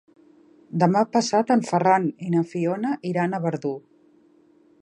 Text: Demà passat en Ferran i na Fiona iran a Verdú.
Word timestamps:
Demà 0.83 1.03
passat 1.17 1.53
en 1.57 1.61
Ferran 1.69 2.09
i 2.29 2.33
na 2.37 2.43
Fiona 2.55 2.97
iran 3.13 3.37
a 3.41 3.45
Verdú. 3.45 3.75